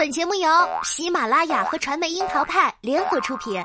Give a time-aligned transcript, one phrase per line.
[0.00, 0.48] 本节目由
[0.82, 3.62] 喜马拉雅和传媒樱桃派联合出品。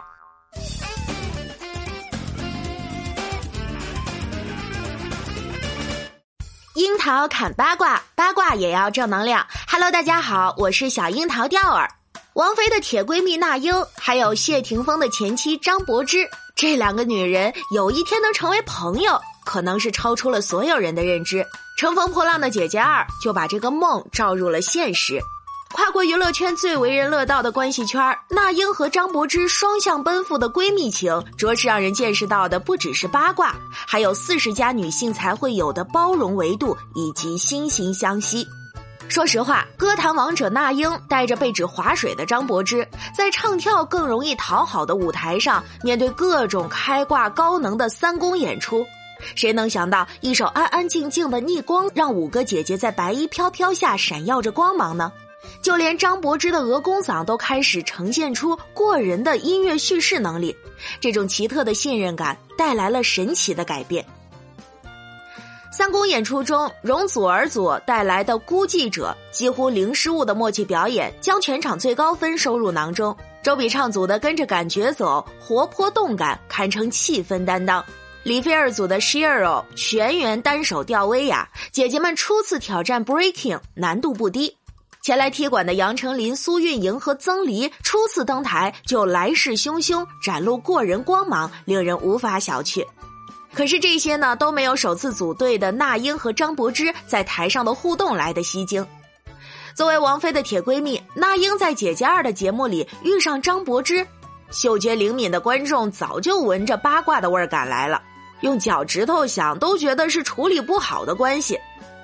[6.73, 9.47] 樱桃砍八卦，八卦也要正能量。
[9.65, 11.89] Hello，大家好，我是小樱桃钓儿。
[12.33, 21.47] 王菲的铁闺蜜那英，还有谢霆锋的前妻张柏芝，这两个女人有一天能成为朋友，可能是超出了所有人的认知。
[21.77, 25.17] 乘风破浪的姐姐二就把这个梦照入了现实。
[25.75, 38.47] 跨过娱乐圈最为人乐道的关系圈，那英和张柏芝双向奔赴的闺蜜情，着实让人见识到的不只是八卦，还有四十加女性才会有的包容维度以及惺惺相惜。
[39.09, 48.85] 说实话，歌坛王者那英带着被指划水的张柏芝，在唱跳更容易讨好的舞台上，面对各种开挂高能的三公演出，
[49.35, 55.11] 谁能想到一首安安静静的逆光，让五个姐姐在白衣飘飘下闪耀着光芒呢？
[55.65, 60.55] 就连张柏芝的鹅公嗓都开始呈现出过人的音乐叙事能力，
[60.99, 64.05] 这种奇特的信任感带来了神奇的改变。
[65.71, 73.17] 三公演出中，容祖儿组带来的孤寂者几乎零失误的默契表演，将全场最高分收入囊中。
[73.41, 77.83] 周笔畅组的跟着感觉走，活泼动感，堪称气氛担当。
[78.21, 84.55] 李菲儿组的 Shiro 全员单手吊威亚，姐姐们初次挑战 Breaking，难度不低。
[85.05, 92.83] 前来踢馆的杨丞琳、苏运莹和曾黎初次登台就来势汹汹，展露过人光芒，令人无法小觑。
[93.53, 98.83] 可是这些呢都没有首次组队的那英和张柏芝在台上的互动来的吸睛。
[99.75, 104.03] 作为王菲的铁闺蜜，那英在《姐姐二》的节目里遇上张柏芝，
[104.49, 108.01] 嗅觉灵敏的观众早就闻着八卦的味儿赶来了，
[108.41, 111.55] 用脚趾头想都觉得是处理不好的关系。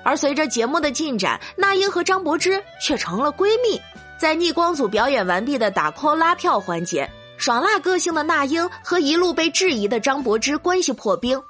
[0.04, 3.80] 而随着节目的进展，那英和张柏芝却成了闺蜜。
[4.18, 11.42] 在逆光组表演完毕的打 call 拉票环节，爽辣个性的那英和一路被质疑的张柏芝关系破冰，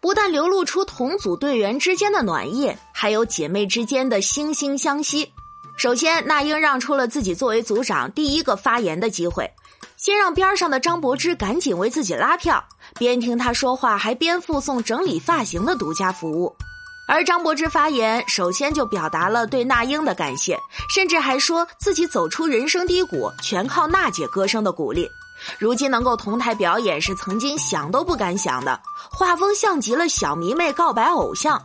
[0.00, 5.32] 不但流露出同组队员之间的暖意，还有姐妹之间的惺惺相惜。
[5.76, 9.50] 首先，那英让出了自己作为组长第一个发言的机会，
[9.96, 12.64] 先让边上的张柏芝赶紧为自己拉票，
[12.98, 16.56] 边听他说话还边附送整理发型的独家服务。
[17.08, 20.58] 而张柏芝发言，首先就表达了对那英的感谢，
[20.92, 25.08] 甚至还说自己走出人生低谷全靠娜姐歌声的鼓励。
[25.58, 28.80] 如今能够同台表演，是曾经想都不敢想的。
[29.10, 31.62] 画风像极了小迷妹告白偶像。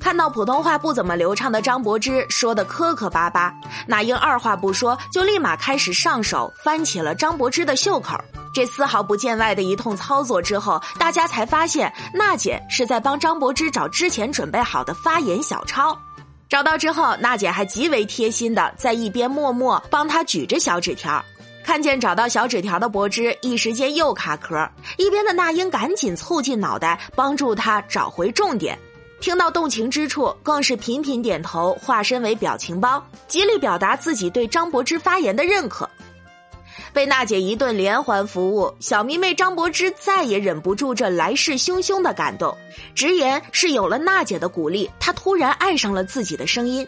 [0.00, 3.52] 看到普通话不怎么流畅的张柏芝说的磕磕巴巴，
[3.86, 8.16] 那英二话不说就立马开始上手翻起了张柏芝的袖口。
[8.52, 15.96] 这丝毫不见外的一通操作之后，大家才发现娜姐是在帮张柏芝找之前准备好的发言小抄。
[16.48, 21.24] 找到之后，娜姐还极为贴心的在一边默默帮她举着小纸条。
[21.62, 24.68] 看见找到小纸条的柏芝，一时间又卡壳。
[24.96, 28.76] 一边的那英赶紧凑近脑袋帮助她找回重点。
[29.20, 35.88] 听到动情之处，更是频频点头，化身为表情包，极力表达自己对张柏芝发言的认可。
[36.92, 42.56] 被娜姐一顿连环服务，小迷妹张柏芝再也忍不住这来势汹汹的感动，
[42.94, 46.86] 直言是有了娜姐的鼓励，她突然爱上了自己的声音，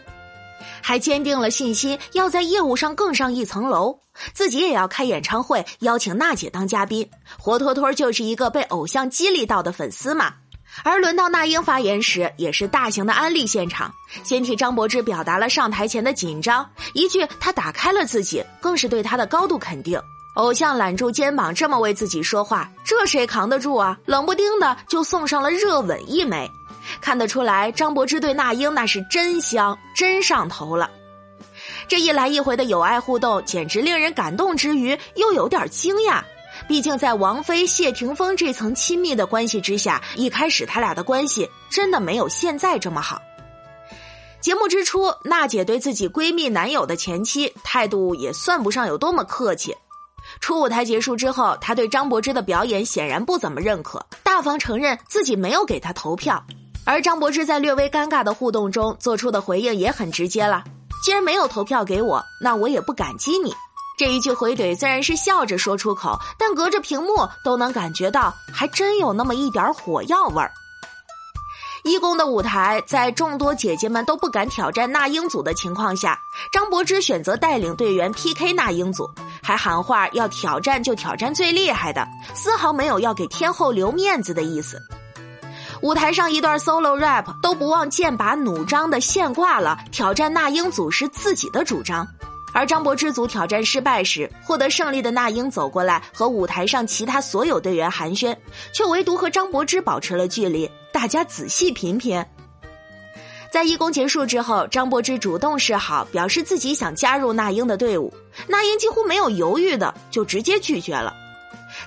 [0.81, 3.97] 还坚定了信心要在业务上更上一层楼，
[4.33, 10.33] 自己也要开演唱会，邀请娜姐当嘉宾，活脱脱就是一个被偶像激励到的粉丝嘛。
[10.83, 20.01] 而轮到那英发言时，也是大型的安利现场，先替张柏芝表达了上台前的紧张，一句“他打开了自己”，更是对他的高度肯定。
[20.33, 23.95] 偶像揽住肩膀这么为自己说话，这谁扛得住啊？
[24.05, 26.49] 冷不丁的就送上了热吻一枚，
[26.99, 30.89] 看得出来张柏芝对那英那是真香，真上头了。
[31.87, 36.23] 这一来一回的友爱互动，简直令人感动之余又有点惊讶。
[36.67, 43.21] 毕竟，在王菲、谢霆锋这层亲密的关系之下，一开始他俩的关系真的没有现在这么好。
[44.41, 49.73] 节目之初，娜姐对自己闺蜜男友的前妻态度也算不上有多么客气。
[50.39, 56.43] 初舞台结束之后，她对张柏芝的表演显然不怎么认可，大方承认自己没有给她投票。
[56.85, 60.63] 而张柏芝在略微尴尬的互动中做出的回应也很直接了
[61.03, 63.53] ：“既然没有投票给我，那我也不感激你。”
[63.95, 70.51] 这一句回怼虽然是笑着说出口，但隔着屏幕都能感觉到，还真有那么一点火药味儿。
[71.83, 76.17] 一公的舞台，在众多姐姐们都不敢挑战那英组的情况下，
[76.51, 79.09] 张柏芝选择带领队员 PK 那英组，
[79.43, 84.81] 还喊话要挑战就挑战最厉害的，丝毫没有要给天后留面子的意思。
[85.81, 92.07] 舞台上一段 solo rap 都不忘剑拔弩张的现挂了，挑战那英组是自己的主张。
[92.53, 98.35] 而张柏芝组挑战失败时，获得胜利的那英走过来和舞台上其他所有队员寒暄，
[98.71, 100.69] 却唯独和张柏芝保持了距离。
[100.91, 102.23] 大家仔细品品。
[103.51, 108.13] 在义工结束之后，张柏芝主动示好，表示自己想加入那英的队伍。
[108.47, 111.13] 那英几乎没有犹豫的就直接拒绝了。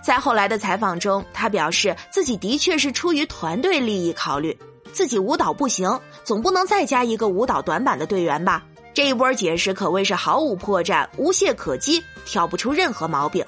[0.04, 4.56] 在后来的采访中，他表示自己的确是出于团队利益考虑，
[4.92, 8.64] 自己舞蹈不行，总不能再加一个舞蹈短板的队员吧。
[8.96, 13.44] 这一波解释可谓是毫无破绽、无懈可击，挑不出任何毛病。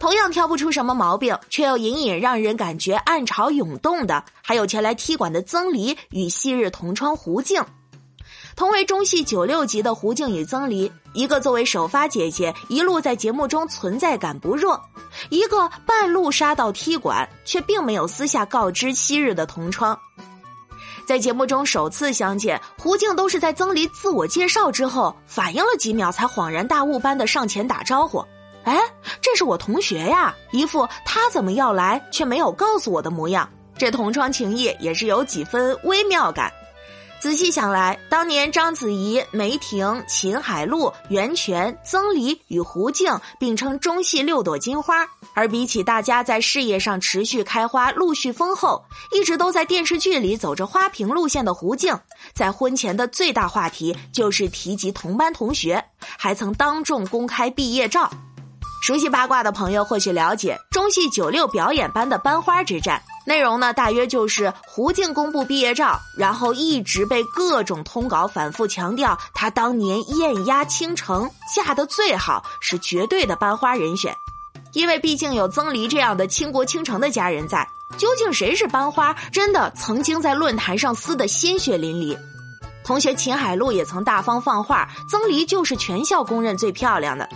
[0.00, 7.64] 同样挑不出什么毛病，却又隐隐让人感觉暗潮涌动的，还有前来踢馆的曾黎与昔日同窗胡静。
[8.56, 14.82] 同为中戏九六级的胡静与曾黎，一个作为首发姐姐一路在节目中存在感不弱，
[15.30, 19.96] 一个半路杀到踢馆，却并没有私下告知昔日的同窗。
[21.06, 28.24] 在节目中首次相见，胡静都是在曾黎自我介绍之后，反应了几秒才恍然大悟般的上前打招呼
[28.64, 28.80] ：“哎，
[29.20, 36.52] 这是我同学呀！”一副他怎么要来却没有告诉我的模样，这同窗情谊也是有几分微妙感。
[37.22, 48.82] 仔细想来，当年章子怡、梅婷、秦海璐、袁泉、曾黎与胡静并称中戏六朵金花，而比起大家在事业上持续开花、陆续丰厚，
[49.12, 51.96] 一直都在电视剧里走着花瓶路线的胡静，
[52.34, 55.80] 在婚前的最大话题就是提及同班同学，
[56.18, 58.10] 还曾当众公开毕业照。
[58.82, 63.00] 熟悉八卦的朋友或许了解中戏九六表演班的班花之战。
[63.24, 74.16] 内容呢，大约就是胡静公布毕业照，然后一直被各种通稿反复强调，她当年艳压倾城，嫁得最好，是绝对的班花人选。
[74.72, 82.18] 因为毕竟有曾黎这样的倾国倾城的家人在，究竟谁是班花，真的曾经在论坛上撕得鲜血淋漓。
[82.82, 87.28] 同学秦海璐也曾大方放话，曾黎就是全校公认最漂亮的。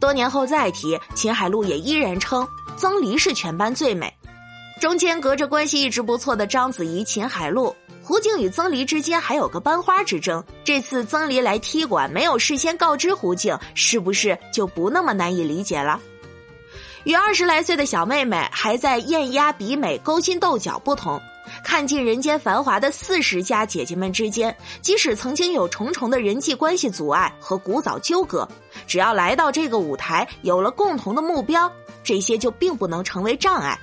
[0.00, 4.10] 多年后再提，秦海璐也依然称曾黎是全班最美。
[4.84, 10.44] 中间隔着关系一直不错的章子怡、秦海璐、胡静与曾黎之间还有个班花之争。
[10.62, 15.98] 这次曾黎来踢馆，没有事先告知胡静，是不是就不那么难以理解了？
[17.04, 21.18] 与二十来岁的小妹妹还在艳压比美、勾心斗角不同，
[21.64, 28.46] 看尽人间繁华的四十家姐姐们之间，即使曾经有重重的人际关系阻碍和古早纠葛，
[28.86, 31.72] 只要来到这个舞台，有了共同的目标，
[32.02, 33.78] 这些就并不能成为障碍。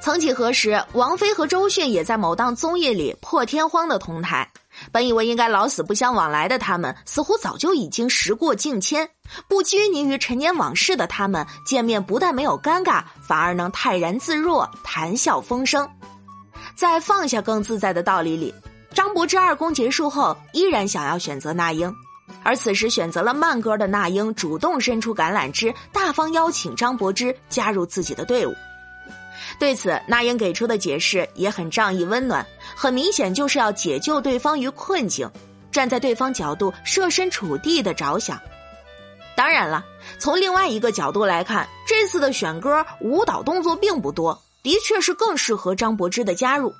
[0.00, 4.50] 曾几何时，王菲和周迅也在某档综艺里破天荒的同台。
[4.90, 9.06] 本以为应该老死不相往来的他们，似乎早就已经时过境迁。
[9.46, 15.86] 不拘泥于陈年往事的他们，见面不但没有尴尬，反而能泰然自若，谈笑风生。
[16.74, 18.54] 在放下更自在的道理里，
[18.94, 21.94] 张柏芝二公结束后，依然想要选择那英，
[22.42, 28.54] 而此时选择了慢歌的那英主动伸出橄榄枝，大方邀请张柏芝加入自己的队伍。
[29.60, 35.30] 对此，那英给出的解释也很仗义温暖，很明显就是要解救对方于困境，
[35.70, 38.40] 站在对方角度设身处地的着想。
[39.36, 39.84] 当然了，
[40.18, 46.72] 从另外一个角度来看，这次的选歌舞蹈动作并不多，的确是更适合张柏芝的加入。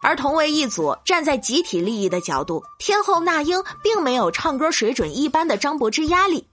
[0.00, 6.44] 而同为一组，站在集体利益的角度，天后那英并没有唱歌水准一般的张柏芝压力。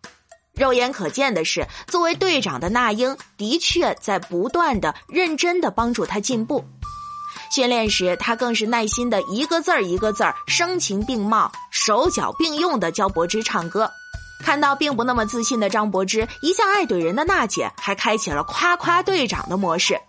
[0.60, 6.66] 肉眼可见的是，作为队长的那英的确在不断的认真的帮助他进步。
[7.50, 13.90] 训练时，他更是耐心的一个字儿一个字儿声情并茂、手脚并用的教柏芝唱歌。
[14.44, 20.00] 看到并不那么自信的张柏芝，一向爱怼人的娜姐还开启了夸夸队长的模式，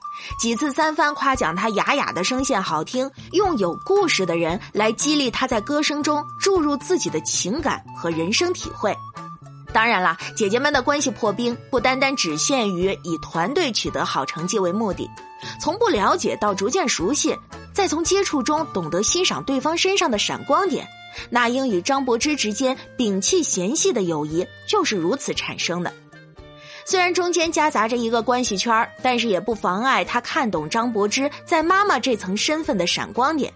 [0.41, 8.97] 几次三番夸奖他哑哑的声线好听，用有故事的人来激励他在歌声中注入自己的情感和人生体会。
[9.73, 15.09] 当然了，姐姐们的关系破冰不单单只限于以团队取得好成绩为目的，
[15.61, 17.37] 从不了解到逐渐熟悉，
[17.73, 20.87] 再从接触中懂得欣赏对方身上的闪光点。
[21.29, 25.93] 那英与张柏芝之间摒弃嫌隙的友谊就是如此产生的。
[26.85, 33.53] 虽然中间夹杂着一个关系圈但是也不妨碍他看懂张柏芝在妈妈这层身份的闪光点。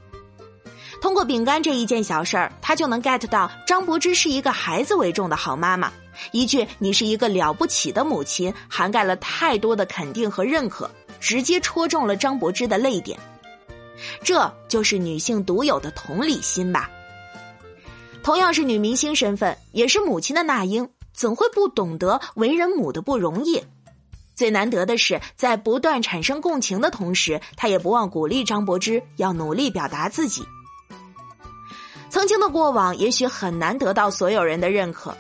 [1.01, 5.93] 通过饼干这一件小事儿，他就能 get 到张柏芝是一个孩子为重的好妈妈。
[6.33, 10.91] 一句“你是一个了不起的母亲”，涵盖了太多的肯定和认可，
[11.21, 13.19] 直接戳中了张柏芝的泪点。
[14.23, 16.91] 这就是女性独有的同理心吧。
[18.23, 23.63] 同样是女明星身份，也是母亲的那英，怎会不懂得为人母的不容易？
[24.35, 30.43] 最难得的是，在不断产生共情的同时，她也不忘鼓励张柏芝要努力表达自己。
[32.11, 35.17] 曾经的过往，也许很难得到所有人的认可。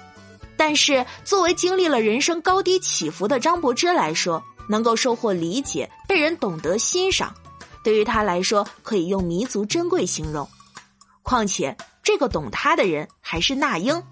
[0.57, 7.35] 但是作为经历了人生高低起伏的张柏芝来说，能够收获理解，被人懂得欣赏，
[7.83, 10.49] 对于他来说可以用弥足珍贵形容。
[11.23, 14.03] 况且这个懂他的人还是那英。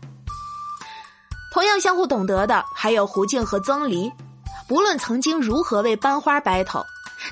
[1.52, 4.10] 同样相互懂得的还有胡静和曾黎，
[4.66, 6.84] 不论曾经如何为班花 battle，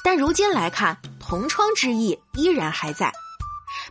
[0.05, 3.11] 但如今来看，同窗之意依然还在。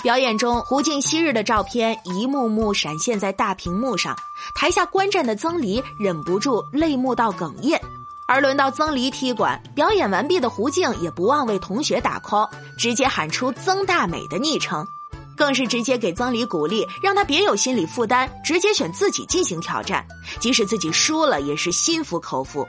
[0.01, 4.18] 表演中，胡静昔日的照片一幕幕闪现在大屏幕上，
[4.56, 7.79] 台下观战的曾黎忍不住泪目到哽咽。
[8.25, 14.88] 而轮到曾黎踢馆，表演完毕的胡静也不忘为同学打 call，直接喊出“曾大美”的昵称，
[15.36, 20.06] 更是直接给曾黎鼓励，让他别有心理负担，直接选自己进行挑战，
[20.39, 22.65] 即使自己输了也是心服口服。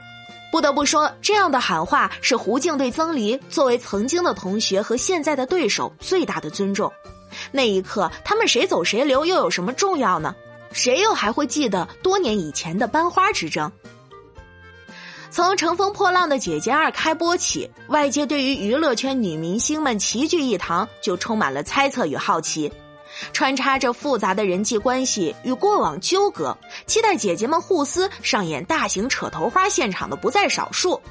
[0.51, 6.91] 不得不说，这样的喊话是胡静对曾黎作为曾经的同学和现在的对手最大的尊重。
[7.51, 10.35] 那一刻，他们谁走谁留又有什么重要呢？
[10.71, 13.71] 谁又还会记得多年以前的班花之争？
[15.29, 22.69] 从《乘风破浪的姐姐二》开播起，外界对于娱乐圈女明星们齐聚一堂就充满了猜测与好奇，
[23.31, 31.01] 穿插着复杂的人际关系与过往纠葛，期待姐姐们互撕、上演大型扯头花现场的不在少数。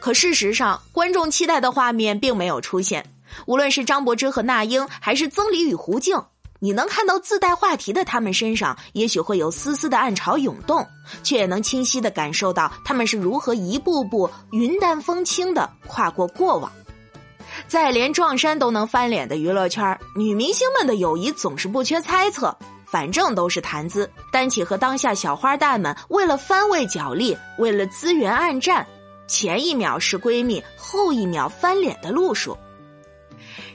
[0.00, 3.04] 可事实上，观众期待的画面并没有出现。
[3.46, 6.20] 无论是张柏芝和那英，还是曾黎与胡静，
[6.60, 10.86] 你能看到自带话题的他们身上，也许会有丝丝的暗潮涌动，
[11.22, 16.70] 却也能清晰的感受到他们是如何一步步云淡风轻的跨过过往。
[17.66, 28.86] 在连撞衫都能翻脸的娱乐圈，女明星们的友谊总是不缺猜测，反正都是谈资，单起和当下小花旦们为了番位角力，为了资源暗战，
[29.26, 32.56] 前一秒是闺蜜，后一秒翻脸的路数。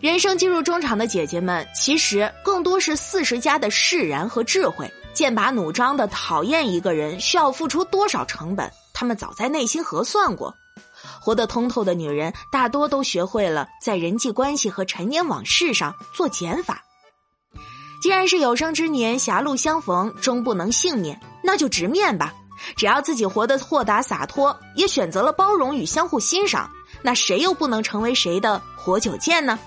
[0.03, 4.91] 人生进入中场的姐姐们，其实更多是四十加的释然和智慧。
[5.13, 8.69] 剑拔弩张的讨厌一个人，需要付出多少成本？
[8.93, 10.53] 他们早在内心核算过。
[11.21, 16.83] 活得通透的女人，大多都学会了在人际关系和陈年往事上做减法。
[18.01, 22.33] 既然是有生之年狭路相逢，终不能幸免，那就直面吧。
[22.75, 26.69] 只要自己活得豁达洒脱，也选择了包容与相互欣赏，
[27.01, 29.57] 那谁又不能成为谁的活久见呢？